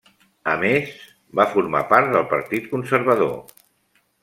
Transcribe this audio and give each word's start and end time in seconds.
A 0.53 0.53
més, 0.61 0.95
va 1.41 1.45
formar 1.51 1.83
part 1.93 2.11
del 2.17 2.27
Partit 2.33 2.67
Conservador. 2.75 3.39